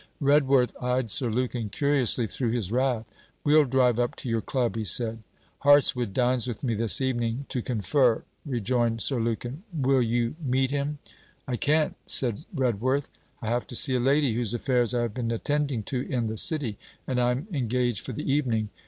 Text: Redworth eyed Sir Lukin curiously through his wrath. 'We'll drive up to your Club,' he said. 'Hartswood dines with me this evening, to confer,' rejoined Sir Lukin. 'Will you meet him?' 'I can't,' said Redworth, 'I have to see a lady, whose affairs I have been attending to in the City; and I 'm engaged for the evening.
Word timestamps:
Redworth 0.19 0.73
eyed 0.81 1.11
Sir 1.11 1.29
Lukin 1.29 1.69
curiously 1.69 2.25
through 2.25 2.49
his 2.49 2.71
wrath. 2.71 3.05
'We'll 3.43 3.65
drive 3.65 3.99
up 3.99 4.15
to 4.15 4.29
your 4.29 4.41
Club,' 4.41 4.75
he 4.75 4.83
said. 4.83 5.19
'Hartswood 5.59 6.11
dines 6.11 6.47
with 6.47 6.63
me 6.63 6.73
this 6.73 7.01
evening, 7.01 7.45
to 7.49 7.61
confer,' 7.61 8.23
rejoined 8.43 9.01
Sir 9.01 9.19
Lukin. 9.19 9.61
'Will 9.71 10.01
you 10.01 10.35
meet 10.43 10.71
him?' 10.71 10.97
'I 11.47 11.57
can't,' 11.57 11.97
said 12.07 12.45
Redworth, 12.51 13.11
'I 13.43 13.49
have 13.49 13.67
to 13.67 13.75
see 13.75 13.93
a 13.93 13.99
lady, 13.99 14.33
whose 14.33 14.55
affairs 14.55 14.95
I 14.95 15.03
have 15.03 15.13
been 15.13 15.29
attending 15.29 15.83
to 15.83 16.01
in 16.11 16.25
the 16.25 16.37
City; 16.39 16.79
and 17.05 17.19
I 17.21 17.29
'm 17.29 17.45
engaged 17.51 18.03
for 18.03 18.11
the 18.13 18.27
evening. 18.27 18.69